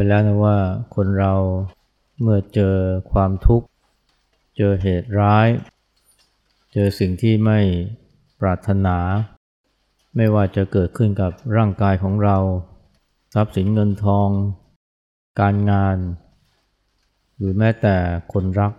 [0.00, 0.58] ไปแล้วนะว่า
[0.94, 1.34] คนเรา
[2.20, 2.74] เมื่อเจอ
[3.12, 3.66] ความทุกข์
[4.56, 5.48] เจอเหตุร้าย
[6.72, 7.58] เจอสิ่งที่ไม่
[8.40, 8.96] ปรารถนา
[10.16, 12.36] ไม่ว่าจะเกิดขึ้นกับร่างกายของเรา
[13.34, 14.28] ทรัพย์สินเงินทอง
[15.40, 15.96] การงาน
[17.36, 17.96] หรือแม้แต่
[18.32, 18.72] คนรัก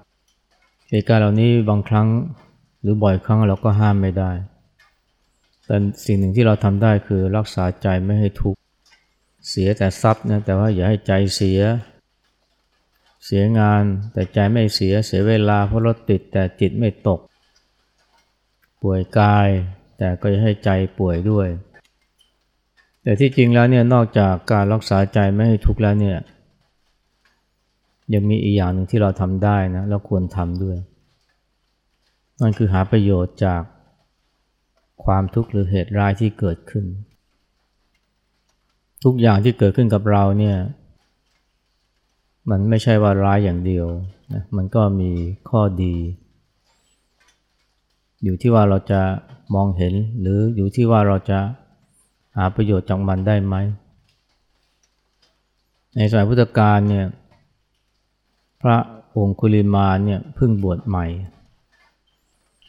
[0.89, 2.07] เหตุการณ์เหล่านี้บางครั้ง
[2.81, 4.31] หรือบ่อยครั้งเราก็ห้ามไม่ได้
[5.65, 8.59] แต่สิ่งหนึ่งที่เราทำได้คือรักษาใจไม่ให้ทุกข์
[9.47, 11.61] เสียแต่ทรัพย์นะแต่ว่าอย่าให้ใจเสีย
[13.25, 17.19] เสียงานแต่ใจไม่เสียเสียเวลาเพราะรถติดแต่จิตไม่ตก
[18.81, 19.49] ป่วยกาย
[19.97, 20.69] แต่ก็อย่าให้ใจ
[20.99, 21.47] ป่วยด้วย
[23.03, 26.17] แต่ที่จริงแล้วเนี่ยนอกจากการรักษาใจไม่ให้ทุกข์แล้วเนี่ย
[28.13, 30.77] ยังมีอีกอย่างหนึ่งที่เราทำได้นะแล้วควรทำด้วย
[32.41, 33.61] นั่นคือหาประโยชน์จาก
[35.05, 36.85] ความทุกข์หรือเหตุร้ายที่เกิดขึ้น
[39.03, 40.57] ทุกอย่างที่เกิดขึ้นกับเราเนี่ย
[42.49, 43.87] มันไม่ใช่ว่าร้ายอย่างเดียว
[44.33, 45.11] นะมันก็มี
[45.49, 45.95] ข้อดี
[48.23, 49.01] อยู่ที่ว่าเราจะ
[49.55, 51.39] มองเห็นหรืออยู่ที่ว่าเราจะ
[52.35, 53.55] หาประโยชน์จากมันได้ไหม
[55.95, 57.07] ในสมัยพุทธกาลเนี่ย
[58.61, 58.77] พระ
[59.15, 61.05] องคุลิมาเนี่ยเพิ่งบวชใหม่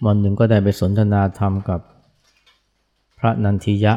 [0.07, 1.81] วันหนึ่งก็ได้ไปสนทนาธรรมกับ
[3.19, 3.95] พระนันทิยะ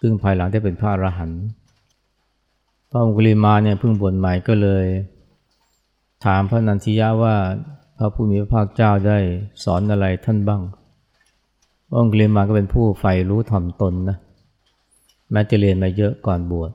[0.00, 1.42] ซึ่งภายหลังได้เป็นพระอรหันต์
[2.90, 4.84] พระองคุลิมาเนี่ยเพิ่งบวชใหม่ก็เลย
[6.24, 7.36] ถามพระนันทิยะว่า
[7.96, 9.18] พระผู้มีพระภาคเจ้าได้
[9.64, 10.62] สอนอะไรท่านบ้าง
[11.88, 14.16] พระองคุลิมาก็เป็นผู้ใฝ่รู้ถ่อมตนนะ
[15.32, 16.70] แม้จะเรียนมาเยอะก่อนบวช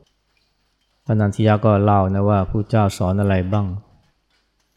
[1.06, 3.68] พระนันทิยะก็เล่านะว่าผู้เจ้าสอนอะไรบ้าง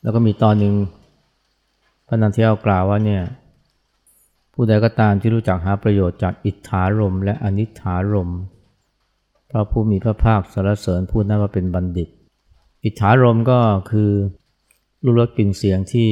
[0.02, 0.74] แล้วก็มีตอนหนึ่ง
[2.06, 3.22] พระนันทิยะกล่าวว่าเนี่ย
[4.60, 8.32] ผู้ใดก็ตามที่รู้จักหาประโยชน์จากอิทธารมและอนิธารม
[9.50, 12.08] พระผู้มีพระภาคสรรเสริญพูดนั้นว่าเป็นบัณฑิต
[12.84, 13.60] อิทธารมก็
[13.90, 14.10] คือ
[15.04, 16.10] รูปรสกลิ่นเสียงที่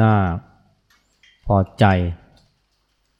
[0.00, 0.12] น่า
[1.46, 1.84] พอใจ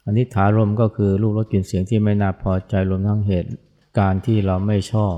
[0.06, 3.50] อนิธารมก็คือรูปรสกลิ่นเสียงที่ไม่น่าพอใจรวมทั้งเหตุ
[3.98, 5.14] การที่เราไม่ชอบ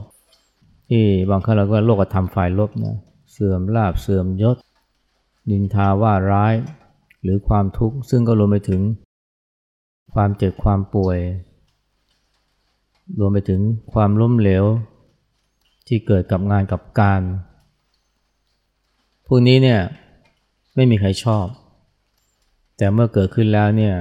[0.91, 2.97] ที่บางครั้งเราก็โลกธรรมฝ่ายลบนะ
[3.33, 4.56] เสื่อมลาบเสื่อมยศ
[5.50, 6.55] นินทาว่าร้าย
[7.26, 8.82] หรือความทุกข์ซึ่งก็รวมไปถึง
[10.14, 11.19] ความเจ็บความป่วย
[13.20, 13.60] รวมไปถึง
[13.92, 14.64] ความล้มเหลว
[15.88, 17.22] ที่เกิดกับงานกับการ
[19.26, 19.81] พวกนี้เนี่ย
[20.75, 21.47] ไม่มีใครชอบ
[22.76, 23.94] แต่เมื่อเกิดขึ้นแล้วเนี่ย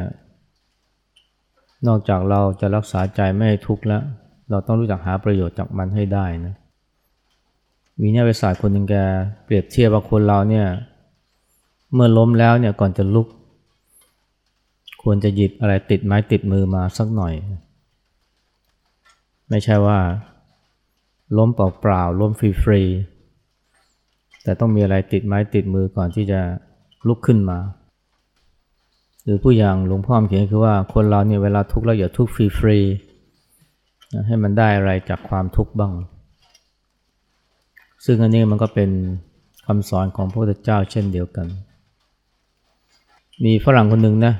[1.88, 4.03] นอกจากเราจะรักษาใจไม่ให้ทุกข์แล้ว
[4.50, 6.56] เราต้องรู้จักหาประโยชน์จากมันให้ได้นะ
[8.02, 8.96] มีนักวิทยาศาสตร์คนหนึ่งแก
[9.46, 10.68] เปรียบเทียบว่าคนเราเนี่ย
[11.94, 13.28] เมื่อล้มแล้วเนี่ยก่อนจะลุก
[15.03, 17.34] ควรจะหยิบอะไรติดไม้ติดมือมาสักหน่อย
[19.50, 20.00] ไม่ใช่ว่า
[21.38, 22.31] ล้มเปล่าๆล้ม
[22.63, 26.40] ฟรีๆแต่ต้องมีอะไรติดไม้ติดมือก่อนที่จะ
[27.07, 27.59] ลุกขึ้นมา
[29.24, 35.94] หรือผู้อย่างหลวงพ่อเขียนคือว่าคนเราเนี่ยเวลาทุกข์แล้วอย่าทุกข์ฟรีๆให้มันได้อะไรจากความทุกข์บ้าง
[38.06, 38.90] ซึ่งอันนี้มันก็เป็น
[39.66, 41.47] คำสอนของพระพุทธเจ้าเช่นเดียวกัน
[43.44, 44.34] มีฝรั่งคนหนึ่งนะ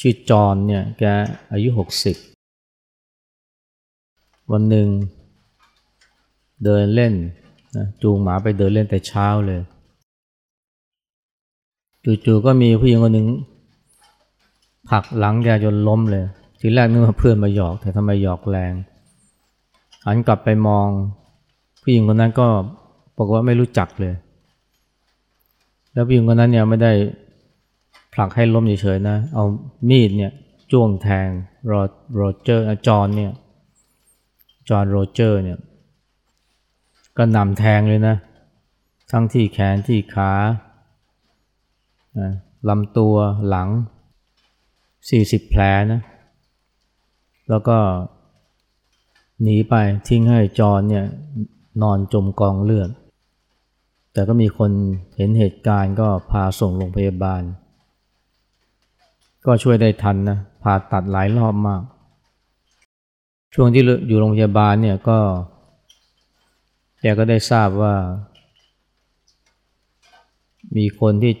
[0.00, 1.04] ชื่อจอนเนี่ยแก
[1.52, 2.16] อายุหกสิบ
[4.52, 4.88] วันหนึ่ง
[6.64, 7.14] เดินเล่น
[7.76, 9.60] นะจูงหมาไปเดินเล่นแต่เช้าเลย
[12.26, 13.26] จู่ๆก็มีผู้หญิงคนหนึ่ง
[14.90, 16.24] ผลักหลังแกจนล้มเลย
[16.60, 18.72] ทีแรกนึกว่าเพื่อนมาหยอกแต่ทำไมหยอกแรง
[20.04, 20.86] หันกลับไปมอง
[21.82, 22.46] ผู้หญิงคนนั้นก็
[23.18, 24.14] บอกว่าไม่รู้จักเลย
[25.92, 26.92] แล้วผู้หญิงคนนั้นเนี่ยไม่ได้
[28.18, 29.44] ลักให้ล้มเฉยๆนะ เอา
[29.88, 30.32] มีดเนี่ย
[30.72, 31.28] จ้วงแทง
[31.66, 31.72] โร
[32.16, 33.32] โรเจอร์จอห์นเนี่ย
[34.68, 35.58] จอห์นโรเจอร์เนี่ย
[37.16, 38.16] ก็นำแทงเลยนะ
[39.10, 40.32] ทั้งที่แขนที่ขา
[42.68, 43.14] ลำตัว
[43.48, 43.68] หลัง
[44.58, 45.62] 40 แผล
[45.92, 46.00] นะ
[47.50, 47.78] แล้วก็
[49.42, 49.74] หนีไป
[50.08, 51.06] ทิ้งให้จอห์นเนี่ย
[51.82, 52.90] นอนจมกองเลือด
[54.12, 54.70] แต่ก็มีคน
[55.16, 57.42] เห็นเหตุการณ์ก็พาส่งโรงพยาบาล
[59.48, 61.82] ก็ช่วยได้ทันนะผ่าตัดหลายรอบมาก
[63.54, 65.18] ช่วงที่อยู่โรงพยาบาลเนี่ยก็
[67.00, 67.94] แกก็ได้ทราบว่า
[70.76, 71.32] มีคนที่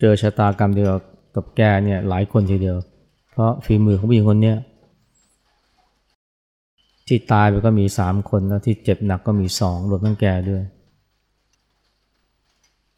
[0.00, 0.92] เจอชะตากรรมเดียว
[1.34, 2.76] กับแกเนี่ยหลายคนทีเดียว
[3.30, 4.54] เพราะฝีมือของผู้หญิงคนนี้
[7.06, 10.62] ที่ตายไปก็มีสามคนแล้วที่เจ็บหนักก็มีสองรวมทั้งแกด้วย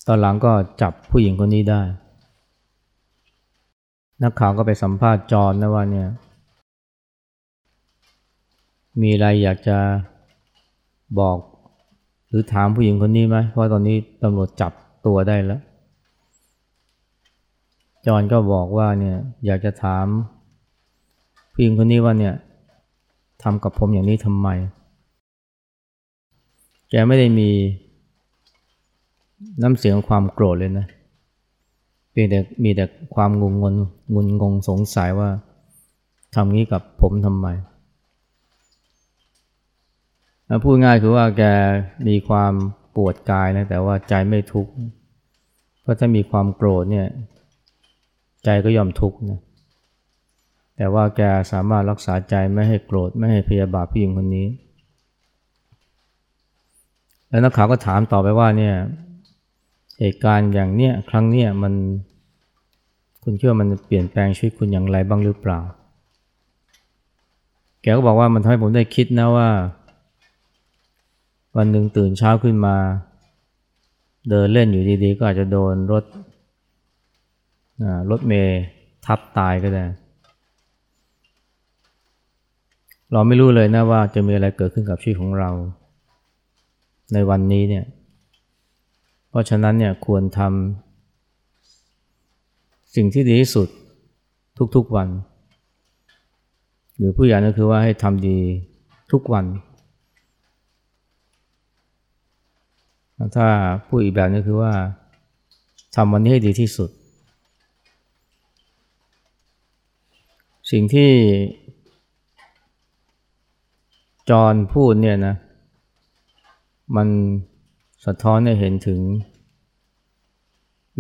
[0.07, 1.83] ตอนหลังก็จับผู้หญิงคนนี้ได้
[4.25, 6.09] นักข่าวก็ไปสัมภาษณ์จอนนะว่าเนี่ย
[9.01, 9.79] มีอะไรอยากจะ
[11.21, 11.39] บอก
[12.29, 14.73] หรือถามผู้หญิงคนนี้ไหมเพราะตอนนี้ตำรวจจับ
[15.07, 15.61] ตัวได้แล้ว
[18.07, 19.17] จอนก็บอกว่าเนี่ย
[19.47, 20.07] อยากจะถาม
[21.53, 22.35] ผู้หญิงคนนี้ว่าเนี่ย
[23.43, 24.49] ทำกับผมอย่างนี้ทำไม
[26.91, 27.51] แกไม่ได้มี
[29.63, 30.87] น้ำเสียงความโกรธเลยนะ
[32.11, 32.85] เพียงแต่มีแต่
[33.15, 33.75] ความงุนงน
[34.13, 35.31] งุนงงสงสัยว่า
[36.35, 37.47] ทำงี้กับผมทำไม
[40.65, 41.43] พูดง่ายคือว่าแก
[42.09, 42.53] มีความ
[42.97, 44.73] ปวดกายนะแต่ว่าใจไม่ทุกข์
[45.83, 47.07] เพราะถ้ามีความโกรธเนี่ย
[48.45, 49.41] ใจก็ยอมทุกข์นะ
[50.77, 51.21] แต่ว่าแก
[51.53, 54.47] สามารถรักษาใจไม่ให้โกรธไม่ให้พยาบาทผู้หญิงคนนี้
[57.29, 58.75] แล้วนักข่าวก็ถามต่อไปว่าเนี่ย
[60.01, 61.75] เหตุการณ์อย่างเนี้ยครั้งเนี้ยมัน
[63.27, 65.61] คุณเชื่อมันเปลี่ยนแปลงชีวิตคุณอย่างไรบ้างหรือเปล่า
[67.83, 69.49] แกก็บอกว่ามันทำให้ผมได้คิดนะว่า
[71.57, 72.77] วันหนึ่งตื่นเช้าขึ้นมา
[74.31, 76.05] เดินเล่นอยู่ดีๆ ก็อาจจะโดนรถ
[78.11, 78.63] รถเมย์
[79.07, 79.85] ทับตายก็ได้
[83.13, 85.51] เราไม่รู้เลยนะว่าจะมีอะไรเกิดขึ้นกับชีวิตของเรา
[87.13, 87.85] ในวันนี้เนี่ย
[89.29, 90.84] เพราะฉะนั้นเนี่ยควรทำ
[92.95, 93.69] สิ่งที่ดีที่สุด
[94.77, 95.09] ทุกๆวัน
[96.97, 98.39] หรือผู้ใหญ่ก็คือว่าให้ทำดี
[99.13, 99.45] ทุกวัน
[103.37, 103.49] ถ้า
[103.87, 104.73] ผู้อีกแบบนึงคือว่า
[105.97, 106.91] ทำวันนี้ให้ดีที่สุด
[110.71, 111.11] สิ่งที่
[114.31, 115.35] จอห์นพูดเนี่ยนะ
[116.97, 117.09] มัน
[118.07, 119.01] สะท้อนให้เห็นถึง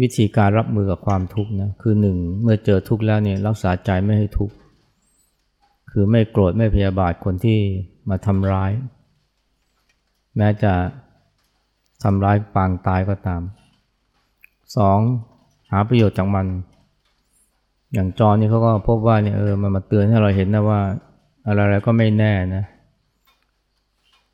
[0.00, 4.54] วิธีการรับมือกับความทุกข์นะคือหนึ่งเมื่อเจอทุกข์แล้วเนี่ยรักษาใจไม่ให้ทุกข์
[5.90, 7.58] คือไม่โกรธไม่พยาบาทคนที่
[8.08, 8.72] มาทำร้าย
[10.36, 10.72] แม้จะ
[12.02, 13.42] ทำร้ายปางตายก็ตาม
[14.76, 14.98] สอง
[15.70, 16.46] หาประโยชน์จากมัน
[17.92, 20.80] อย่างจอนี่เขาก็พบว่าเนี่ยเออมันมาเตือนให้เราเห็นนะว่า
[21.46, 22.64] อะไรๆก็ไม่แน่นะ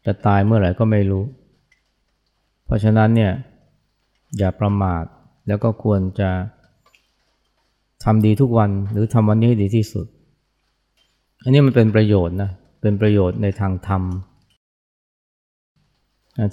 [0.06, 1.24] จะตายเมื่อไหร่ก็ไม่รู้
[2.64, 3.32] เพราะฉะนั้นเนี่ย
[4.38, 5.04] อย่าประมาท
[5.46, 6.30] แล้วก็ควรจะ
[8.04, 10.06] ทำดีทุกวันหรือทำวันนี้ให้ดีที่สุด
[11.42, 12.50] อันนี้มันเป็นประโยชน์นะ
[12.82, 14.02] เป็นประโยชน์ในทางธรรม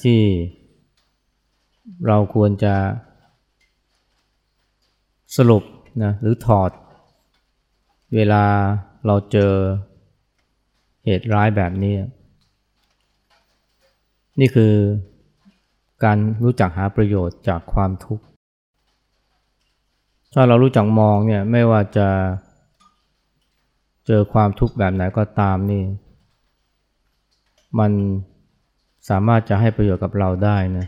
[0.04, 0.20] ที่
[2.08, 2.76] เราควรจะ
[5.38, 5.64] สรุป
[6.04, 6.72] นะหรือถอด
[8.16, 8.44] เวลา
[9.06, 9.54] เราเจอ
[11.06, 11.94] เหตุร้ายแบบนี้
[14.40, 14.74] นี่คือ
[16.04, 18.26] การรู้จักหาประโยชน์จากความทุกข์
[20.34, 22.08] ถ้าเรารู้จักมองเนี่ยไม่ว่าจะ
[24.08, 25.84] เจอความทุกข์แบบไหนก็ตามนี่
[27.80, 27.92] มัน
[29.10, 30.88] สามารถจะให้ประโยชน์กับเราได้นะ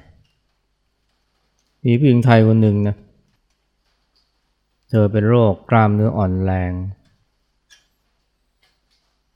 [1.85, 2.95] มีผู้หญิงไทยคนหนึ่งนะ
[4.89, 6.71] เธอเป็นโรคกล้ามเนื้ออ่อนแรง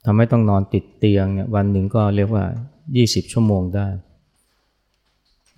[0.04, 2.44] ทำให้ต้องนอนติดเตียงเนี่ยวันหนึ่งก็เรียกว่า
[2.88, 3.86] 20 ชั่วโมงได้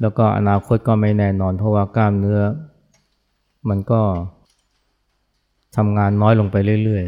[0.00, 2.41] แล้วก็อนาคตก็ไม่แน่นอนเพราะว่ากล้ามเนื้อ
[3.69, 4.03] มันก็
[5.76, 7.04] ทำงานน้อยลงไปเรื่อย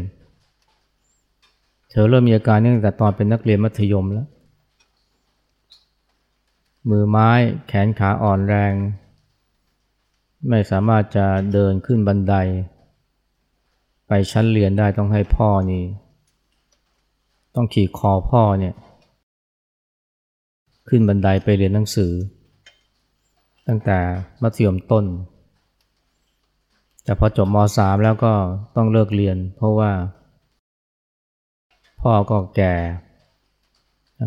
[0.73, 4.27] ๆ เธอเริ่มมีอาการตั้งแต่ตอนเป็นนักเรียนมัธยมแล้ว
[6.89, 7.29] มือไม้
[7.67, 8.73] แขนขาอ่อนแรง
[10.49, 12.35] ไม่สามารถจะเดินขึ้นบันได
[14.07, 15.83] ไปชั้นเรียนได้ต้องให้พ่อนี่
[17.55, 18.75] ต้องขี่คอพ่อเนี่ย
[20.89, 22.11] ขึ้นบันไดไปเรียนหนังสือ
[23.67, 23.97] ตั้งแต่
[24.43, 25.05] มัธยมต้น
[27.09, 28.33] แต่พอจบม .3 แล้วก็
[28.75, 29.91] ต้องเลิกเรียน เพราะว่า
[32.01, 32.73] พ่อก็แก่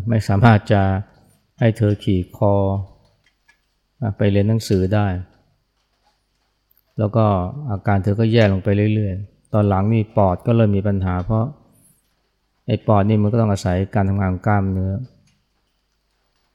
[0.09, 0.83] ไม่สามารถจะ
[1.61, 2.55] ให้เธอขี่คอ
[4.17, 5.07] ไปเรียนหนังสือได้
[6.99, 7.25] แล้วก็
[7.71, 11.45] อาการเธอก็แย่ลงไปเรื่อยๆ ตอนหลังนี่ปอดก็เริ่มมีปัญหา เพราะ
[12.67, 14.95] ไอ้ปอดนี่มันก็ต้องอาศัยการทำงานกล้ามเนื้อ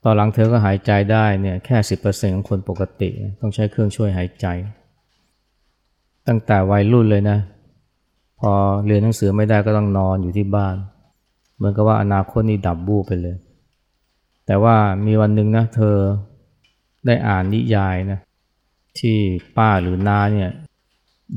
[0.03, 3.09] ตอนหลังเธอก็หายใจได้เนี่ยแค่สิบเปอร์เซ็นของคนปกติ
[3.41, 4.47] ต้องใช้เครื่องช่วยหายใจ
[6.27, 7.37] ตั้งแต่วัยรุ่นเลยนะ
[8.39, 8.51] พอ
[8.85, 10.75] เรียนหนังสือไม่ได้ก็ต้องนอนอยู่ที่บ้าน
[11.55, 13.37] เหมือนกับว่าอนาคตนี่ดับบูไปเลย
[14.45, 15.95] แต่ว่ามีวันหนึ่งนะเธอ
[17.05, 18.19] ได้อ่านนิยายนะ
[18.99, 19.17] ที่
[19.57, 20.49] ป้าหรือนาเนี่ย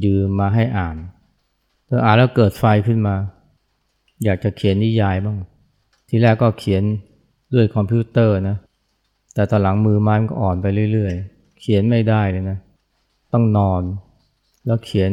[0.05, 0.97] ยืมมาให้อ่าน
[1.87, 3.15] เธออ่านแล้วเกิดไฟขึ้นมา
[4.25, 5.37] อยากจะเขียนนิยายบ้าง
[6.09, 6.83] ทีแรกก็เขียน
[7.55, 8.57] ด้วยคอมพิวเตอร์นะ
[9.35, 12.59] แต่ตอนหลังมือไม้มันก็อ่อนไปเรื่อยๆ เขียนไม่ได้เลยนะ
[13.33, 13.83] ต้องนอน
[14.67, 15.13] แล้วเขียน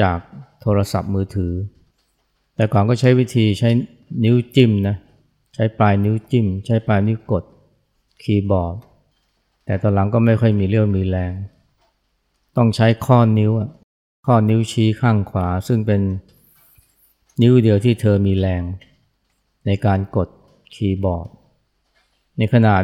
[0.00, 0.18] จาก
[0.60, 1.52] โทรศัพท์มือถือ
[2.56, 3.70] แต่ก่อนก็ใช้วิธีใช้
[4.24, 4.96] นิ้วจิ้มนะ
[5.54, 7.44] ใช้ปลายนิ้วจิ้ม ใช้ปลายนิ้วกด
[8.22, 8.74] คีย์บอร์ด
[9.64, 11.32] แต่ตอนหลังก็ไม่ค่อยมีเรี่ยวมีแรง
[12.56, 13.52] ต้องใช้ข้อนิ้ว
[14.26, 16.00] ข้อนิ้วชี้ข้างขวา ซึ่งเป็น
[17.42, 18.62] นิ้วเดียวที่เธอมีแรง
[19.66, 20.28] ในการกด
[20.74, 21.28] คีย์บอร์ด
[22.36, 22.82] ในขนาด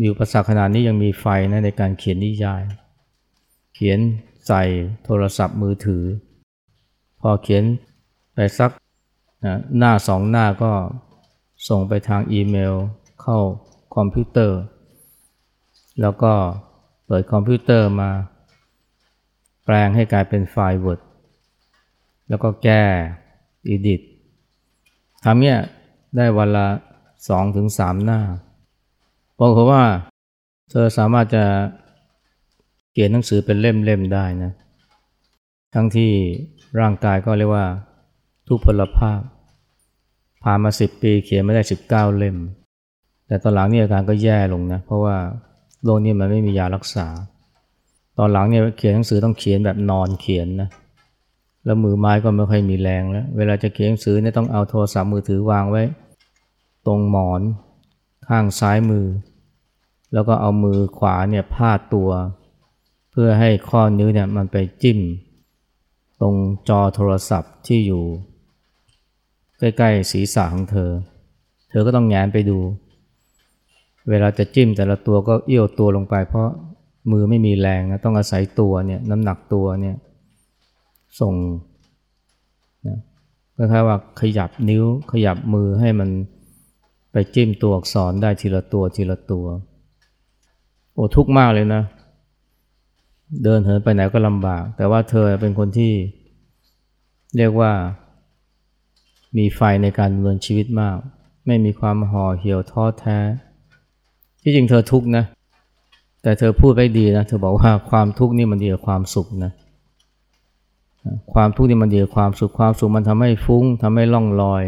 [0.00, 2.62] มีอุปสรรคขนาดนี้ยังมีไฟนะในการเขียนนิยาย
[3.74, 3.98] เขียน
[4.46, 4.62] ใส่
[5.04, 6.04] โทรศัพท์มือถือ
[7.20, 7.64] พอเขียน
[8.34, 8.70] ไปสัก
[9.78, 10.72] หน้าสองหน้าก็
[11.68, 12.74] ส่งไปทางอีเมล
[13.22, 13.38] เข้า
[13.96, 14.58] คอมพิวเตอร์
[16.00, 16.32] แล้วก็
[17.06, 18.10] เปิดคอมพิวเตอร์มา
[19.64, 21.00] แปลงให้กลายเป็นไฟล์ Word
[22.28, 22.82] แล้วก็แก้
[23.72, 24.00] Edit
[25.24, 25.58] ทำเนี่ย
[26.16, 26.68] ได้วันละ
[27.28, 28.20] สองถึงสามหน้า
[29.38, 29.84] บอกว่า
[30.70, 31.44] เธอสามารถจะ
[32.94, 34.52] เขียนหนังสือเป็นเล่มๆได้นะ
[35.74, 36.10] ทั้งที่
[36.80, 37.66] ร่างกายก็เรียกว่า
[38.46, 39.20] ทุพพลภาพ
[40.42, 42.36] ผ่านมาสิบปีเขียนไม่ได้สิบเก้าเล่ม
[43.26, 45.16] แต่ตอนหลังนี่อาการก็แย่ลงนะ เพราะว่า
[45.84, 47.06] โรคนี้มันไม่มียารักษา
[48.18, 50.68] ตอนหลังเนี่ยเขียนหนังสือต้องเขียนแบบนอนเขียนนะ
[51.64, 55.82] แล้วมือไม้ก็ไม่ค่อยมีแรงแล้ว เวลาจะเขียนหนังสือเนี่ยต้องเอาโทรศัพท์มือถือวางไว้
[56.86, 57.40] ตรงหมอน
[58.28, 59.06] ข้างซ้ายมือ
[60.12, 62.10] แล้วก็เอามือขวาเนี่ยพาดตัว
[63.16, 64.98] เพื่อให้ข้อนิ้วเนี่ยมันไปจิ้ม
[66.20, 66.34] ตรง
[66.68, 68.04] จอโทรศัพท์ที่อยู่
[69.58, 70.90] ใกล้ๆศีรษะของเธอ
[71.70, 72.58] เธอก็ต้องแงนไปดู
[74.10, 76.48] เวลาจะจิ้มแต่ละตัวก็เอี้ยวตัวลงไป เพราะ
[77.10, 79.96] มือไม่มีแรงนะต้องอาศัยตัวเนี่ยน้ำหนักตัวเนี่ย
[81.20, 81.34] ส่ง
[82.86, 82.98] นะ
[83.56, 86.10] ก็ค่ว่าขยับนิ้วขยับมือให้มัน
[87.12, 89.46] ไปจิ้มตัวอักษรได้ทีละตัวทีละตัว
[90.94, 91.82] โอ้ทุกข์มากเลยนะ
[93.42, 95.92] เดินเหินไปไหนก็ลำบาก แต่ว่าเธอเป็นคนที่
[97.36, 97.72] เรียกว่า
[99.36, 100.96] มีไฟในการดำเนินชีวิตมาก
[101.46, 103.18] ไม่มีความห่อเหี่ยวท้อแท้
[104.42, 105.24] ที่จริงเธอทุกข์นะ
[106.22, 109.52] แต่เธอพูดไปดีนะ เธอบอกว่าความทุกข์นี่มันดีกว่าความสุขนะ
[111.34, 114.64] ความทุกข์นี่มันดีกว่าความสุข ความสุขมันทำให้ฟุ้งทำให้ล่องลอย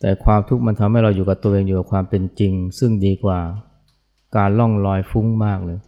[0.00, 3.40] แต่ความทุกข์มันทำให้เราอยู่กับตัวเองอยู่กับความเป็นจริง ซึ่งดีกว่า
[4.36, 5.78] การล่องลอยฟุ้งมากเลย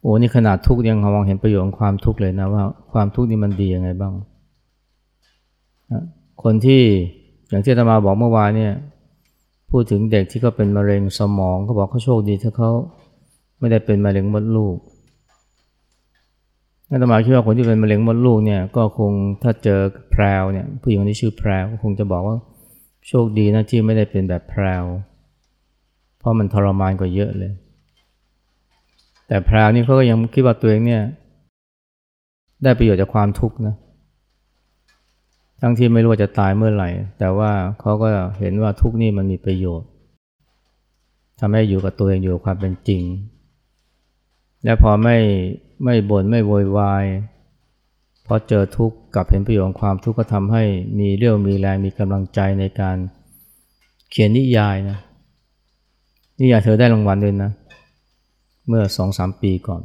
[0.00, 4.12] โอ้นี่ขนาดทุกข์ยังมองเห็นประโยชน์ของความทุกข์เลยนะว่าความทุกข์นี่มันดียังไงบ้าง
[6.42, 6.82] คนที่
[7.48, 8.72] อย่างที่ธรรมาบอกเมื่อวานเนี่ย
[9.70, 12.70] พูดถึงเด็กที่เขาเป็นมะเร็งสมองเขาบอกเขาโชคดีที่เขา
[13.58, 14.76] ไม่ได้เป็นมะเร็งมดลูก
[16.88, 19.80] อาตมาคิดว่าคนที่เป็นมะเร็งมดลูกเนี่ยก็คงถ้าเจอ
[20.10, 22.36] แพรวเนี่ยผู้หญิงคนนี้ชื่อแพรวก็คงจะบอกว่า
[23.08, 24.84] โชคดีนะที่ไม่ได้เป็นแบบแพรว
[26.18, 27.52] เพราะมันทรมานกว่าเยอะเลย
[29.30, 31.02] แต่แพรวนี่เขาก็ยังคิดว่าตัวเองเนี่ย
[32.62, 33.74] ได้ประโยชน์จากความทุกข์นะ
[35.60, 38.08] ทั้งที่ไม่รู้ว่าจะตายเมื่อไหร่ แต่ว่าเขาก็
[38.38, 39.88] เห็นว่าทุกข์นี่มันมีประโยชน์
[41.40, 43.02] ทำให้อยู่กับตัวเองอยู่กับความเป็นจริง
[44.64, 45.16] และพอไม่
[45.84, 47.04] ไม่บน่นไม่โวยวาย
[48.26, 50.62] พอเจอทุกข์กับเห็นประโยชน์ของความทุกข์ก็ทำให้
[50.98, 52.96] มีเรี่ยวมีแรงมีกำลังใจในการ
[54.10, 54.98] เขียนนิยายนะ
[56.40, 57.50] นิยายเธอได้รางวัลด้วยนะ
[58.68, 59.82] เมื่อสองสามปีก่อน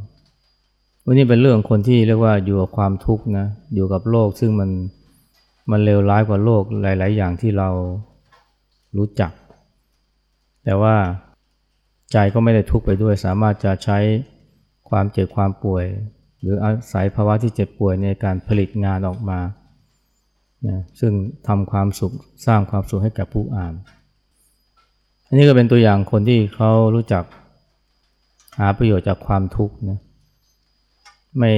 [1.05, 4.69] วันนี้เป็นเรื่องคนที่เรียกว่าอยู่กับความทุกข์นะอยู่กับโลกซึ่งมัน
[5.71, 7.69] มันเลวร้ายกว่าโลกหลาย ๆ อย่างที่เรา
[8.97, 9.31] รู้จัก
[10.63, 10.95] แต่ว่า
[12.11, 13.97] ใจก็ไม่ได้ทุกข์ไปด้วย สามารถจะใช้
[14.89, 15.85] ความเจ็บความป่วย
[16.41, 19.39] หรืออาศัยภาวะที่เจ็บป่วยในการผลิตงานออกมา
[20.99, 21.13] ซึ่ง
[21.47, 22.13] ทำความสุข
[22.45, 23.73] สร้างความสุขให้กับผู้อ่าน
[25.27, 27.23] อันนี้ก็เป็นตัวอย่างคนที่เขารู้จัก
[28.57, 29.99] หาประโยชน์จากความทุกข์นะ
[31.39, 31.53] ไม่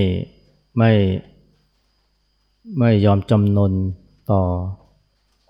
[0.77, 0.91] ไม่
[2.79, 3.73] ไม่ยอมจำนน
[4.31, 4.41] ต่อ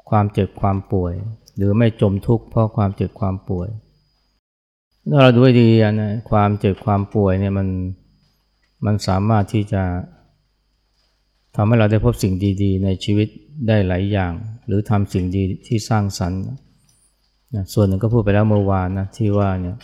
[0.09, 1.13] ความเจ็บความป่วย
[1.55, 3.69] หรือไม่จมทุกข์เพราะความเจ็บความป่วย
[5.11, 5.69] ถ้าเราดูดี
[6.01, 7.67] นะความเจ็บความป่วยเนี่ยมัน
[8.85, 9.83] มันสามารถที่จะ
[11.55, 13.27] ทำให้เราได้พบสิ่งดีๆ ในชีวิต
[13.67, 14.33] ได้หลายอย่าง
[14.67, 19.77] หรือทำสิ่งดีที่สร้างสรรค์นะส่วนหนึ่งก็พูดไปแล้วเมื่อวานนะที่ว่าเนี่ย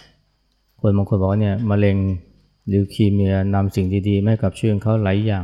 [0.85, 1.97] คนบางคนบอกว่าเนี่ยมะเร็ง
[2.67, 5.43] หรือคีเมียนำสิ่งดีๆให้กับชีวิตเขาหลายอย่าง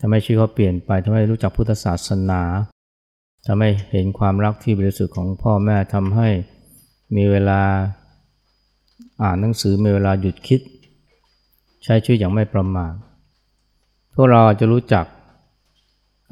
[0.00, 2.42] ทำให้ชีวิตเขาเปลี่ยนไปทำให้รู้จักพุทธศาสนา
[3.46, 6.28] ทำให้เห็นความรักที่บริสุทธิ์ของพ่อแม่ทำให้
[7.16, 7.60] มีเวลา
[9.22, 10.60] อ่านหนังสือมีเวลาหยุดคิด
[11.84, 12.92] ใช้ชีวิตอย่างไม่ประมาท
[14.14, 15.04] พวกเราจะรู้จัก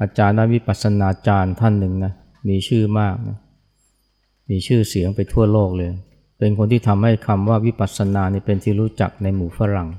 [0.01, 2.13] อาจารย์นักวิปัสสนาจารย์ท่านหนึ่งนะ
[2.49, 3.37] มีชื่อมากนะ
[4.49, 5.89] มีชื่อเสียงไปทั่วโลกเลย
[6.43, 9.89] เป็นคนที่ทำให้คำว่าวิปัสสนานี่เป็นที่รู้จักในหมู่ฝรั่ง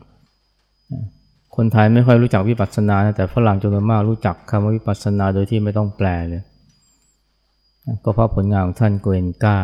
[1.56, 6.42] คนไทยไม่ค่อยรู้จักวิปัสสนาแต่ฝรั่งจำนวนมากรู้จักคำว่าวิปัสสนาโดยที่ไม่ต้องแปลเลย
[8.04, 9.58] ก็เพราะผลงานของท่านโกเอนกา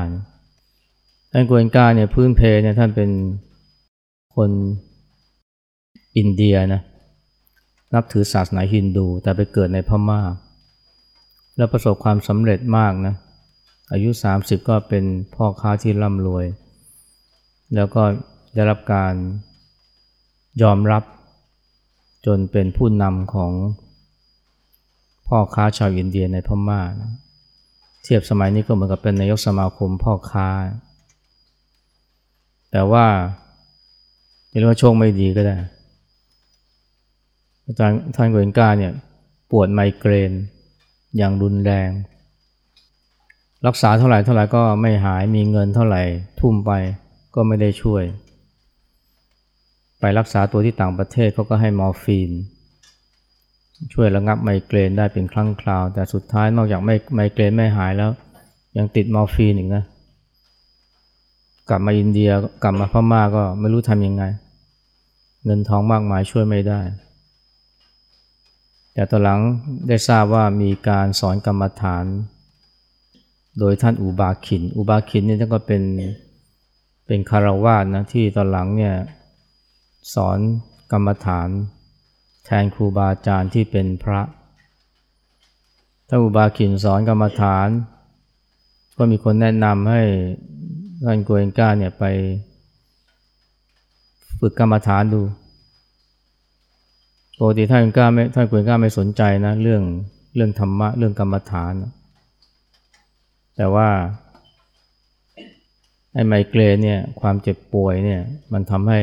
[1.33, 3.11] ท่านกวนกาเนี่ยพื้นเพเนี่ยท่านเป็น
[4.37, 4.51] คน
[6.17, 6.81] อินเดียนะ
[7.95, 10.21] นับถือศาสนาฮินดู แต่ไปเกิดในพมา่า
[11.57, 13.15] แล้วประสบความสำเร็จมากนะ
[13.93, 15.05] อายุ 30 ก็เป็น
[15.35, 16.45] พ่อค้าที่ร่ำรวย
[17.75, 18.03] แล้วก็
[18.55, 19.15] ได้รับการ
[20.63, 21.03] ยอมรับ
[22.27, 23.53] จนเป็นผู้นำของ
[25.29, 27.13] พ่อค้าชาวอินเดียในพม่านะ
[28.03, 30.49] เทียบสมัยนี้ก็เหมือนกับเป็นนายกสมาคมพ่อค้า
[32.73, 33.07] แต่ว่า
[34.49, 35.57] เรียกว่าโชคไม่ดีก็ได้
[37.65, 38.93] อาจารย์ท่านเกวนกาเนี่ย
[39.51, 40.33] ปวดไมเกรน
[41.17, 41.91] อย่างรุนแรง
[43.67, 46.03] รักษาเท่าไหร่เท่าไหร่ก็ไม่หายมีเงินเท่าไหร่
[46.41, 46.71] ทุ่มไป
[47.35, 48.03] ก็ไม่ได้ช่วย
[50.01, 52.31] ไปรักษาตัวที่ต่างประเทศเขาก็ให้มอร์ฟีน
[53.93, 58.11] ช่วยระงับไมเกรนได้เป็นครั้งคราว แต่สุดท้ายนอกจากไม่ไมเกรนไม่หายแล้ว
[58.77, 59.85] ยังติดมอร์ฟีนอีกนะ
[61.69, 62.31] กลับมาอินเดีย
[62.63, 64.25] กลับมาพม่าก็ไม่รู้ทำยังไง
[65.45, 66.81] เงินทองมากมายช่วยไม่ได้
[68.95, 69.41] แต่ตอนหลัง
[69.89, 72.05] ได้ทราบว่ามีการสอนกรรมฐาน
[73.59, 75.83] โดยท่านอุบาขิน อุบาขินนี่ท่านก็เป็น
[77.11, 78.97] เป็นฆราวาสนะที่ตอนหลังเนี่ย
[80.15, 80.39] สอน
[80.93, 81.49] กรรมฐาน
[82.45, 84.21] แทนครูบาอาจารย์ที่เป็นพระ
[86.09, 87.69] ถ้าอุบาขินสอนกรรมฐาน
[88.97, 90.03] ก็มีคนแนะนำให้
[91.05, 92.05] ท่านโกเอนก้าเนี่ยไป
[94.41, 95.23] ฝึกกรรมฐานดู
[97.39, 99.83] ปกติท่านกล้าไม่ท่านควรกล้าไม่สนใจนะ เรื่อง
[100.35, 101.73] เรื่องธรรมะ เรื่องกรรมฐาน
[103.57, 103.89] แต่ว่า
[106.19, 108.21] ไอ้ไมเกรนเนี่ยความเจ็บป่วยเนี่ย
[108.53, 109.01] มันทำให้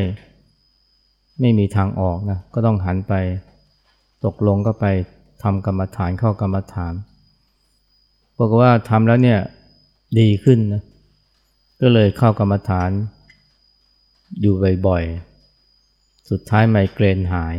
[1.39, 3.13] ไม่มีทางออกนะก็ต้องหันไป
[4.25, 4.85] ตกลงก็ไป
[5.43, 6.93] ทำกรรมฐานเข้ากรรมฐาน
[8.37, 9.39] บอกว่าทำแล้วเนี่ย
[10.19, 10.83] ดีขึ้นนะ
[11.81, 12.89] ก็เลยเข้ากรรมฐาน
[14.41, 17.55] อยู่บ่อยๆ สุดท้ายไมเกรนหาย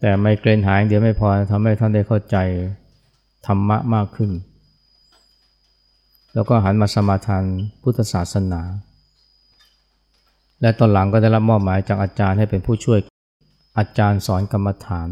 [0.00, 2.36] แต่ไมเกรนหายเดียวไม่พอทำให้ท่านได้เข้าใจ
[3.46, 4.30] ธรรมะมากขึ้น
[6.34, 7.44] แล้วก็หันมาสมาทาน
[7.82, 8.62] พุทธศาสนา
[10.60, 12.98] และตอนหลังก็ได้รับมอบหมายจากอาจารย์ให้เป็นผู้ช่วย
[13.78, 15.08] อาจารย์สอนกรรมฐาน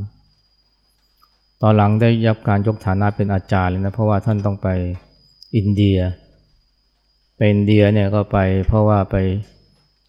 [1.63, 4.69] ตอนหลังได้ยับการยกฐานะเป็นอาจารย์เลยนะเพราะว่าท่านต้องไป
[5.57, 5.99] อินเดีย
[7.37, 9.17] ไปอินเดียเนี่ยก็ไปเพราะว่าไป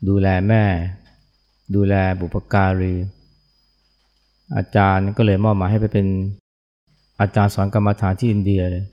[0.08, 0.64] ดูแลแม่
[1.76, 2.96] ดูแลบุปการี
[4.56, 6.08] อาจารย์ก็เลยมอบหมายให้ไปเป็น
[7.22, 8.84] อาจารย์สอนกรรมฐานที่อินเดียเลย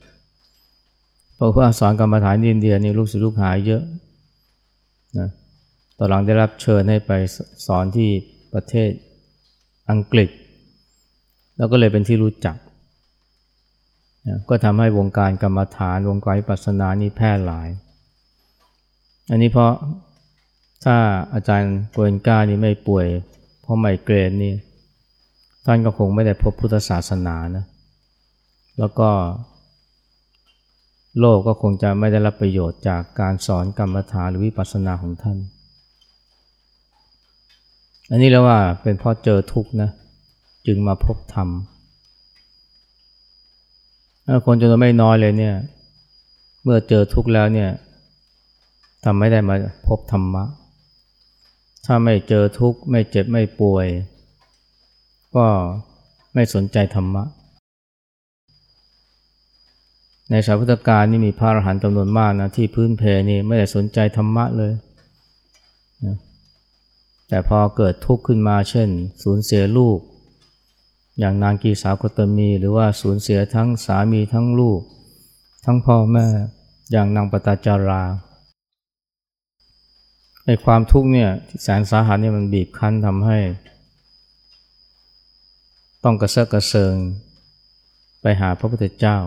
[1.41, 3.83] เพราะว่าสอนกรรมฐานอินเดียนี่ลูกศิษย์ลูกหายเยอะ
[5.19, 5.29] นะ
[5.99, 7.13] ต่อหลังได้รับเชิญให้ไป
[7.67, 8.11] สอนที่
[8.53, 8.91] ประเทศ
[9.91, 10.29] อังกฤษ
[11.57, 12.57] แล้วก็เลยเป็นที่รู้จัก
[14.27, 17.69] นะก็ทำให้วงการกรรมฐานวงการปัสนานี่แพร่หลาย
[19.31, 19.73] อันนี้เพราะ
[20.85, 20.97] ถ้า
[21.35, 23.07] อาจารย์โกเอนกานี่ไม่ป่วย
[23.63, 24.53] เพราะไมเกรนนี่
[25.67, 27.65] ท่านก็คงไม่ได้พบพุทธศาสนานะ
[28.79, 29.11] แล้วก็
[31.19, 35.39] โลกก็คงจะไม่ได้รับประโยชน์จากการสอนกรรมฐานหรือวิปัสสนาของท่าน
[38.11, 39.91] อันนี้แล้วว่าเป็นเพราะเจอทุกข์นะ
[40.67, 41.49] จึงมาพบธรรม
[44.47, 45.55] คนจำนวนไม่น้อยเลยเนี่ย
[46.63, 47.71] เมื่อเจอทุกข์แล้วเนี่ย
[49.05, 49.55] ทำไม่ได้มา
[49.87, 50.45] พบธรรมะ
[51.87, 53.87] ถ้าไม่เจอทุกข์ไม่เจ็บไม่ป่วย
[55.37, 55.47] ก็
[56.35, 57.25] ไม่สนใจธรรมะ
[60.31, 64.73] ในสายพุทธกาลนี่มีพระอรหันต์จำนวนมากนะที่พื้นเพนี่ไม่ได้สนใจธรรมะเลย
[66.07, 66.17] นะ
[67.29, 68.89] แต่พอเกิดทุกข์ขึ้นมาเช่น
[69.23, 69.99] สูญเสียลูก
[71.19, 74.81] อย่างนางกีสาวกตมี หรือว่าสูญเสียทั้งสามีทั้งลูก
[75.65, 76.27] ทั้งพ่อแม่
[76.93, 78.03] อย่างนางปตาจารา
[80.47, 81.31] ในความทุกข์เนี่ย
[81.63, 83.39] แสนสาหัสเนี่ยมันบีบคั้นทำให้
[86.05, 86.95] ต้องกระเซาะกระเซิง
[88.23, 89.19] ไปหาพระพุทธเจ้า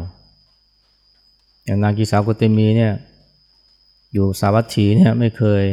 [1.66, 2.94] อย่างนางกีสาวกุติมีเนี่ย
[4.14, 5.64] อยู่สาวัตถีเนี่ยไม่เคย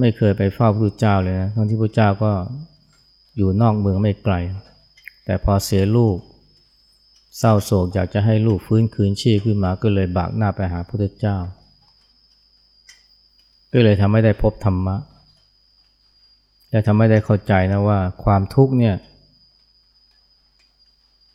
[0.00, 2.32] ไม่เคยไปเฝ้าพระพุทธเจ้าเลยนะทั้งที่พระเจ้าก็
[3.36, 4.34] อยู่นอกเมืองไม่ไกล
[5.24, 6.16] แต่พอเสียลูก
[7.38, 11.36] เศร้าโศกอยากจะให้ลูกฟื้นคืนชีพขึ้นมาก็เลยบากหน้าไปหาพระพุทธเจ้า
[13.72, 14.96] ก็เลยทำให้ได้พบธรรมะ
[16.70, 18.94] และทำให้ได้เข้าใจนะว่าความทุกข์เนี่ย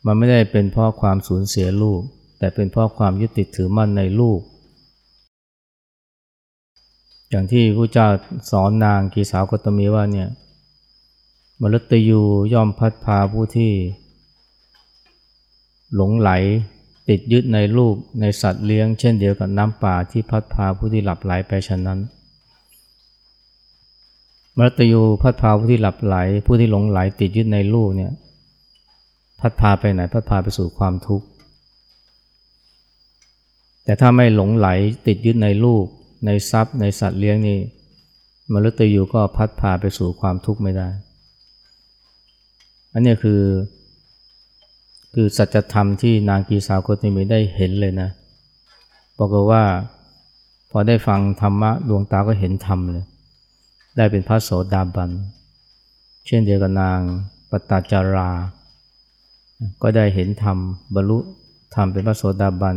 [0.06, 2.00] มันไม่ได้เป็นเพราะความสูญเสียลูก
[2.38, 4.40] แต่เป็นเพราะความยึดติดถือมั่นในลูก
[7.30, 8.08] อย่างที่พระเจ้า
[8.50, 10.28] สอนนางกีสาวกตมีว่าเนี่ย
[11.60, 12.20] มรตยู
[12.52, 13.72] ย่อมพัดพาผู้ที่
[15.94, 16.30] หลงไหล
[17.08, 21.98] ติดยึดในลูกในสัตว์เลี้ยง เช่นเดียวกับน้ำป่าที่พัดพาผู้ที่หลับไหลไปฉะนั้น
[24.56, 28.12] มรตยูพัดพาผู้ที่หลับไหล ผู้ที่หลงไหลติดยึดในลูกเนี่ย
[29.40, 31.26] พัดพาไปไหนพัดพาไปสู่ความทุกข์
[33.86, 34.68] แต่ถ้าไม่หลงไหล
[35.06, 35.84] ติดยึดในลูก
[36.26, 37.58] ในทรัพย์ ในสัตว์เลี้ยงนี่
[38.52, 40.88] มรตยูก็พัดพาไปสู่ความทุกข์ไม่ได้
[42.92, 43.42] อันนี้คือ
[45.14, 48.08] คือสัจธรรมที่นางกีสาวโคติมีได้เห็นเลยนะ
[49.18, 49.64] บอกว่า
[50.70, 53.04] พอได้ฟังธรรมะดวงตาก็เห็นธรรมเลย
[53.96, 55.10] ได้เป็นพระโสดาบัน
[56.26, 57.00] เช่นเดียวกับนาง
[57.50, 58.30] ปตจารา
[59.82, 60.58] ก็ได้เห็นธรรม
[60.94, 61.18] บรรลุ
[61.74, 62.76] ธรรมเป็นพระโสดาบัน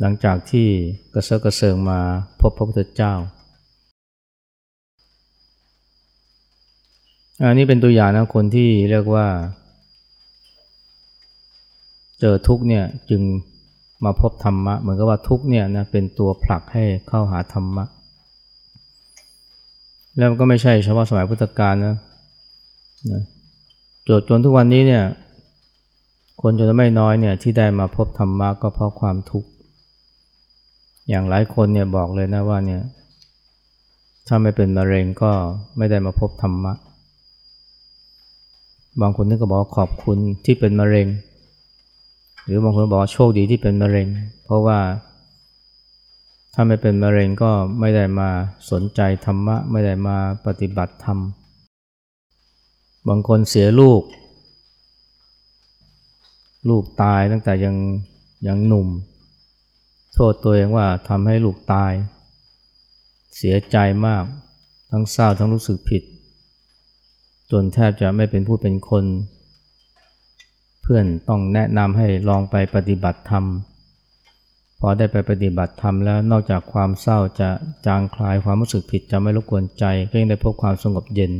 [0.00, 0.66] หลังจากที่
[1.14, 2.00] กระเซาะกระเซิงมา
[2.40, 3.14] พบพระพุทธเจ้า
[7.42, 9.26] อันนี้เป็นตัวอย่างนะคนที่เรียกว่า
[12.20, 13.22] เจอทุกเนี่ยจึง
[14.04, 17.84] มาพบธรรมะ เหมือนกับว่าทุกเนี่ยนะเป็นตัวผลักให้เข้าหาธรรมะ
[20.16, 21.96] แล้วมันก็ไม่ใช่เฉพาะสมัยพุทธกาลนะ
[23.10, 23.22] นะ
[24.04, 25.04] โจทย์จนทุกวันนี้เนี่ย
[26.42, 29.48] คนจนไม่น้อยเนี่ยที่ได้มาพบธรรมะก็เพราะความทุกข์
[31.10, 32.82] อย่างหลายคนเนี่ยบอกเลยนะว่าเนี่ย
[34.26, 35.32] ถ้าไม่เป็นมะเร็งก็
[35.76, 36.72] ไม่ได้มาพบธรรมะ
[39.00, 41.06] บางคนนึกก็บอกขอบคุณที่เป็นมะเร็ง
[42.44, 44.06] หรือบางคนบอกโชคดีที่เป็นมะเร็ง
[44.44, 44.78] เพราะว่า
[46.54, 48.28] ถ้าไม่เป็นมะเร็งก็ไม่ได้มา
[48.70, 51.18] สนใจธรรมะ ไม่ได้มาปฏิบัติธรรม
[53.08, 54.02] บางคนเสียลูก
[56.68, 57.76] ลูกตายตั้งแต่ยัง
[58.46, 58.88] ยังหนุ่ม
[60.14, 61.92] โทษตัวเองว่าทำให้ลูกตาย
[63.36, 64.24] เสียใจมาก
[64.90, 66.02] ทั้งเศร้าทั้งรู้สึกผิด
[67.50, 69.04] จนแทบจะไม่เป็นผู้เป็นคน
[70.82, 73.44] เพื่อนต้องแนะนำให้ลองไปปฏิบัติธรรม
[74.80, 77.50] พอได้ไปปฏิบัติธรรมแล้วนอกจากความเศร้าจะ
[77.86, 81.32] จางคลายความรู้สึกผิดจะไม่รบกวนใจ ก็ยังได้พบความสงบเย็น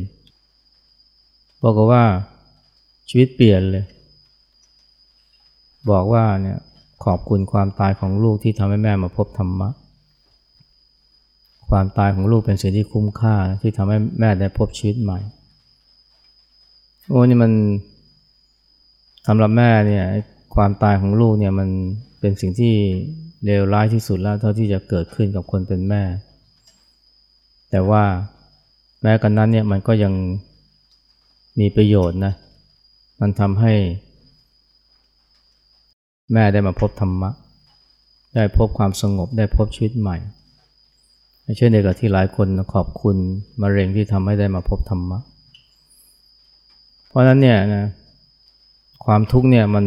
[1.63, 2.03] บอกว่า
[3.09, 3.85] ชีวิตเปลี่ยนเลย
[5.91, 6.59] บอกว่าเนี่ย
[7.03, 9.69] ขอบคุณความตายของลูกที่ทำให้แม่มาพบธรรมะ
[11.69, 15.19] ความตายของลูกเป็นสิ่งที่คุ้มค่าที่ทำให้แม่ได้พบชีวิตใหม่
[17.09, 17.51] โอ้นี่มัน
[19.27, 20.05] สำหรับแม่เนี่ย
[20.55, 21.69] ความตายของลูกเนี่ยมัน
[22.19, 22.73] เป็นสิ่งที่
[23.45, 26.03] เลวร้ายที่สุดแล้วเท่าที่จะเกิดขึ้นกับคนเป็นแม่
[27.71, 28.03] แต่ว่า
[29.01, 30.13] แม้กันนั้นเนี่ยมันก็ยัง
[31.59, 32.33] มีประโยชน์นะ
[33.21, 33.73] มันทำให้
[36.33, 37.29] แม่ได้มาพบธรรมะ
[38.35, 40.17] ได้พบความสงบได้พบชีวิตใหม่
[41.57, 43.15] เช่นเดียวกับที่หลายคนขอบคุณ
[43.61, 45.19] มะเร็งที่ทำให้ได้มาพบธรรมะ
[47.07, 47.85] เพราะฉะนั้นเนี่ยนะ
[49.05, 49.85] ความทุกข์เนี่ยมัน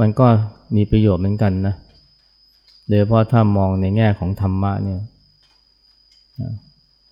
[0.00, 0.26] มันก็
[0.76, 1.74] มีประโยชน์เหมือนกันนะ
[2.88, 5.00] โดยเฉพาะถ้ามองในแง่ของธรรมะเนี่ย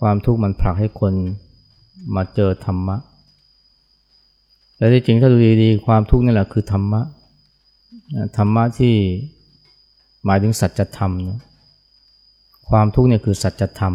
[0.01, 1.13] ความทุกข์มันผลักให้คน
[2.17, 2.97] มาเจอธรรมะ
[4.77, 7.01] และที่จริงถ้าดูดีๆความทุกข์นี่แหละคือธรรมะ
[8.37, 8.95] ธรรมะที่
[10.25, 11.39] หมายถึงสัจธรรมนะ
[12.69, 13.95] ความทุกข์เนี่ยคือสัจธรรม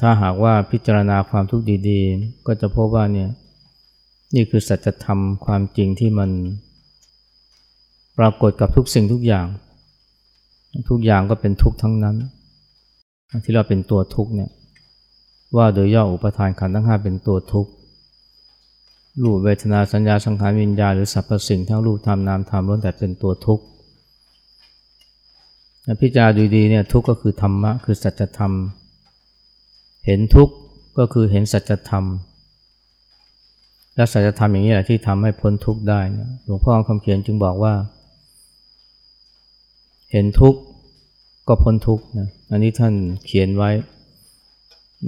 [0.00, 3.28] ถ้าหากว่าพิจารณาความทุกข์ดีๆ ก็จะพบว่าเนี่ย
[4.34, 6.30] นี่คือสัจธรรมความจริงที่มัน
[8.18, 9.46] ปรากฏกับทุกสิ่งทุกอย่าง
[10.90, 12.16] ทุกอย่างก็เป็นทุกข์ทั้งนั้น
[13.44, 14.50] ที่เราเป็นตัวทุกข์เนี่ย
[15.56, 17.70] ว่าโดยย่ออุปทานขันธ์ทั้งห้าเป็นตัวทุกข์
[19.22, 23.64] รูปเวทนาสัญญาสังขารวิญญาณหรือสรรพสิ่งทั้งรูปธรรมนามธรรมล้วนแต่เป็นตัวทุกข์
[26.00, 28.52] พิจารณาดูดีเนี่ยทุกข์ก็คือธรรมะคือสัจธรรม
[30.06, 30.54] เห็นทุกข์
[30.98, 32.04] ก็คือเห็นสัจธรรม
[33.94, 36.00] และสัจธรรมอย่างนี้แหละที่ทำให้พ้นทุกข์ได้
[36.44, 37.74] หลวงพ่อคำเขียนจึงบอกว่า
[40.12, 40.60] เห็นทุกข์
[41.48, 42.94] ก็พ้นทุกข์นะอันนี้ท่าน
[43.26, 43.70] เขียนไว้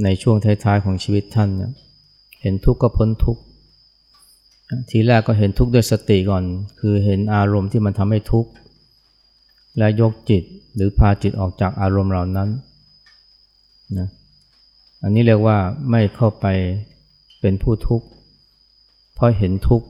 [0.04, 1.62] ในช่วงท้ายๆของชีวิตท่านเน
[2.42, 3.40] เห็นทุกข์ก็พ้นทุกข์
[4.90, 6.44] ทีแรกก็เห็นทุกข์ด้วยสติก่อน
[6.80, 8.50] คือเห็นอารมณ์ที่มันทำให้ทุกข์
[9.78, 10.42] และยกจิต
[10.74, 12.48] หรือพาจิตออกจากอารมณ์เหล่านั้น
[13.98, 14.08] นะ
[15.02, 15.58] อันนี้เรียกว่า
[15.90, 16.46] ไม่เข้าไป
[17.40, 18.06] เป็นผู้ทุกข์
[19.14, 19.86] เพราะเห็นทุกข์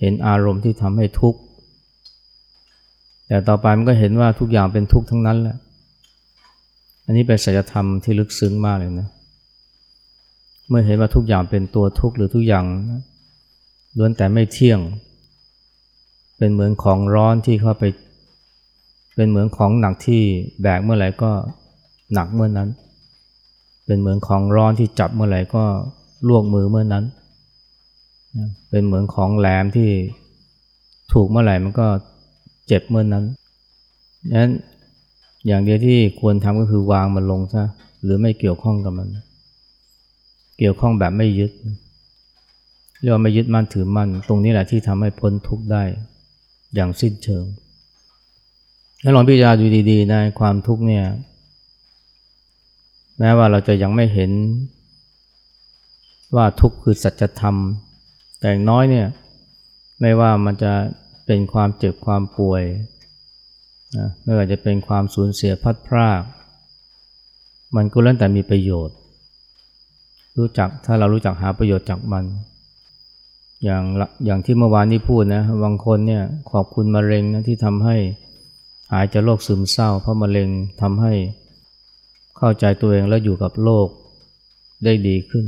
[0.00, 1.40] เห็นอารมณ์ที่ทำให้ทุกข์
[3.26, 5.56] แต่ต่อไปมันก็เห็นว่าทุกอย่างเป็นทุกข์ทั้งนั้นแหละ
[7.04, 9.08] อันนี้เป็นสัจธรรมที่ลึกซึ้งมากเลยนะ
[10.68, 12.64] เมื่อเห็นว่าทุกอย่างเป็นตัวทุกข์หรือทุกอย่าง
[13.98, 14.80] ล้วนแต่ไม่เที่ยง
[16.38, 17.84] เป็นเหมือนของร้อนที่เข้าไป
[19.16, 20.22] เป็นเหมือนของหนักที่
[20.62, 21.32] แบกเมื่อไหร่ก็
[22.14, 22.68] หนักเมื่อนั้น
[23.86, 25.64] เป็นเหมือนของร้อนที่จับเมื่อไหร่ก็
[26.28, 27.04] ลวกมือเมื่อนั้น
[28.70, 29.90] เป็นเหมือนของแหลมที่
[31.12, 31.86] ถูกเมื่อไหร่มันก็
[32.66, 33.24] เจ็บเมื่อนั้น
[34.38, 34.50] นั้น
[35.46, 37.64] อย่างเดียวที่ควรทำก็คือวางมันลงซะ
[38.02, 39.08] หรือไม่เกี่ยวข้องกับมัน
[40.58, 41.50] เกี่ยวข้องแบบไม่ยึด
[43.02, 45.84] เรียกว่าไม่ยึดมั่นถือมั่น ตรงนี้แหละที่ทำให้พ้นทุกข์ได้
[46.74, 47.44] อย่างสิ้นเชิง
[49.00, 51.04] แล้วลองพิจารณาดูดีๆนะความทุกข์เนี่ย
[53.18, 54.30] แม้ว่าเราจะยังไม่เห็น
[56.36, 57.56] ว่าทุกข์คือสัจธรรม
[58.38, 59.06] แต่อย่างน้อยเนี่ย
[60.00, 60.72] ไม่ว่ามันจะ
[61.26, 62.62] เป็นความเจ็บความป่วย
[63.96, 66.22] นะไม่ว่าจะเป็นความสูญเสียพัดพราก
[67.76, 68.96] มันก็เล่นแต่มีประโยชน์
[70.38, 72.24] รู้จักถ้าเรารู้จักหาประโยชน์จากมัน
[73.64, 73.84] อย่าง
[74.26, 76.22] อย่างที่เมื่อวานนี้พูดนะบางคนเนี่ย
[76.52, 77.96] ขอบคุณมะเร็งนะที่ทำให้
[78.92, 80.48] หายจากโรคซึมเศร้า เพราะมะเร็ง
[80.82, 81.12] ทำให้
[82.38, 83.88] เข้าใจตัวเองแล้วอยู่กับโลก
[84.84, 85.46] ได้ดีขึ้น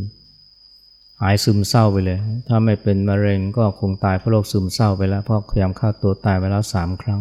[1.22, 7.20] หายซึมเศร้าไปเลย ถ้าไม่เป็นมะเร็งก็คงตายเพราะโรคซึมเศร้าไปแล้วเพราะพยายามฆ่าตัวตายไปแล้วสามครั้ง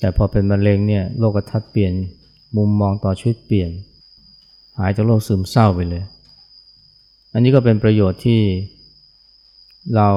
[0.00, 1.92] แต่พอเป็นมะเร็งเนี่ยโลกทัศน์เปลี่ยน
[2.56, 3.70] มุมมองต่อชีวิตเปลี่ยน
[4.78, 6.04] หายจากโรคซึมเศร้าไปเลย
[7.32, 8.40] อันนี้ก็เป็นประโยชน์ที่
[9.96, 10.08] เรา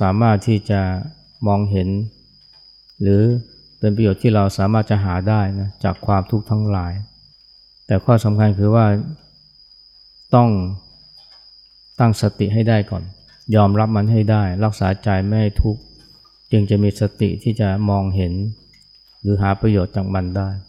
[0.00, 0.80] สามารถที่จะ
[1.46, 1.88] มองเห็น
[3.00, 3.22] หรือ
[3.78, 6.92] เป็นประโยชน์ที่เราสามารถจะหาได้นะจากความทุกข์ทั้งหลาย
[7.86, 8.86] แต่ข้อสำคัญคือว่า
[10.34, 10.48] ต้อง
[12.00, 13.02] ตั้งสติให้ได้ก่อน
[13.54, 15.82] ยอมรับมันให้ได้ รักษาใจไม่ให้ทุกข์
[16.52, 18.32] จึงจะมีสติที่จะมองเห็น
[19.20, 20.48] หรือหาประโยชน์จากมันได้